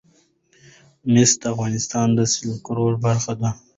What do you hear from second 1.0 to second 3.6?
مس د افغانستان د سیلګرۍ برخه ده.